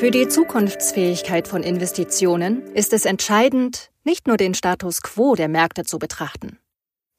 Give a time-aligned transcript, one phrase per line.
[0.00, 5.84] Für die Zukunftsfähigkeit von Investitionen ist es entscheidend, nicht nur den Status quo der Märkte
[5.84, 6.58] zu betrachten.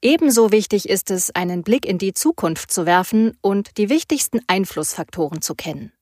[0.01, 5.43] Ebenso wichtig ist es, einen Blick in die Zukunft zu werfen und die wichtigsten Einflussfaktoren
[5.43, 5.93] zu kennen.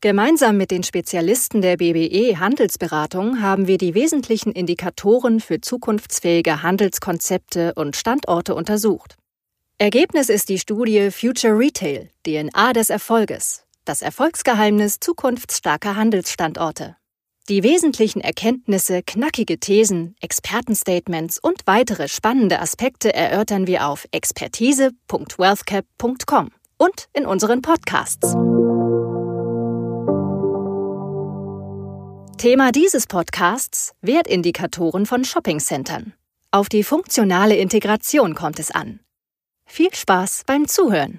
[0.00, 7.74] Gemeinsam mit den Spezialisten der BBE Handelsberatung haben wir die wesentlichen Indikatoren für zukunftsfähige Handelskonzepte
[7.76, 9.18] und Standorte untersucht.
[9.78, 16.96] Ergebnis ist die Studie Future Retail, DNA des Erfolges, das Erfolgsgeheimnis zukunftsstarker Handelsstandorte.
[17.48, 27.08] Die wesentlichen Erkenntnisse, knackige Thesen, Expertenstatements und weitere spannende Aspekte erörtern wir auf expertise.wealthcap.com und
[27.12, 28.36] in unseren Podcasts.
[32.38, 36.12] Thema dieses Podcasts Wertindikatoren von Shoppingcentern.
[36.50, 39.00] Auf die funktionale Integration kommt es an.
[39.64, 41.16] Viel Spaß beim Zuhören.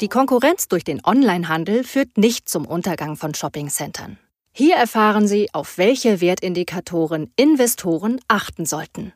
[0.00, 4.16] Die Konkurrenz durch den Onlinehandel führt nicht zum Untergang von Shoppingcentern.
[4.50, 9.12] Hier erfahren Sie, auf welche Wertindikatoren Investoren achten sollten.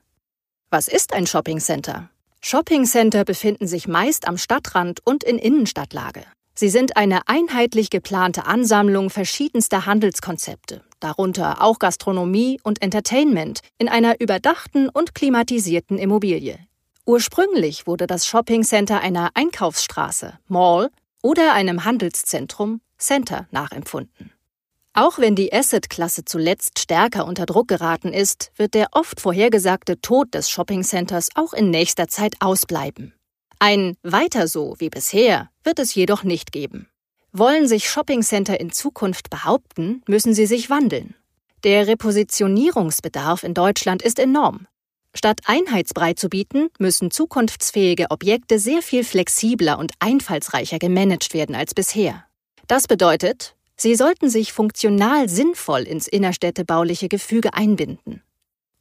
[0.69, 2.11] Was ist ein Shoppingcenter?
[2.43, 6.23] Shoppingcenter befinden sich meist am Stadtrand und in Innenstadtlage.
[6.55, 14.21] Sie sind eine einheitlich geplante Ansammlung verschiedenster Handelskonzepte, darunter auch Gastronomie und Entertainment, in einer
[14.21, 16.59] überdachten und klimatisierten Immobilie,
[17.07, 20.91] Ursprünglich wurde das Shoppingcenter einer Einkaufsstraße, Mall
[21.23, 24.33] oder einem Handelszentrum, Center, nachempfunden.
[24.95, 30.33] Auch wenn die Asset-Klasse zuletzt stärker unter Druck geraten ist, wird der oft vorhergesagte Tod
[30.33, 33.13] des Shoppingcenters auch in nächster Zeit ausbleiben.
[33.59, 36.89] Ein Weiter so wie bisher wird es jedoch nicht geben.
[37.33, 41.15] Wollen sich Shoppingcenter in Zukunft behaupten, müssen sie sich wandeln.
[41.65, 44.69] Der Repositionierungsbedarf in Deutschland ist enorm.
[45.15, 51.73] Statt Einheitsbrei zu bieten, müssen zukunftsfähige Objekte sehr viel flexibler und einfallsreicher gemanagt werden als
[51.73, 52.25] bisher.
[52.67, 58.23] Das bedeutet, sie sollten sich funktional sinnvoll ins innerstädtebauliche Gefüge einbinden.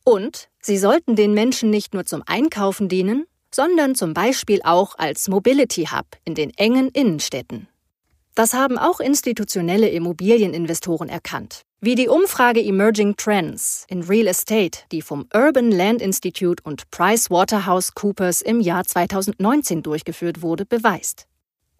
[0.03, 5.27] Und sie sollten den Menschen nicht nur zum Einkaufen dienen, sondern zum Beispiel auch als
[5.27, 7.67] Mobility Hub in den engen Innenstädten.
[8.35, 15.01] Das haben auch institutionelle Immobilieninvestoren erkannt wie die Umfrage Emerging Trends in Real Estate, die
[15.01, 21.27] vom Urban Land Institute und PricewaterhouseCoopers im Jahr 2019 durchgeführt wurde, beweist.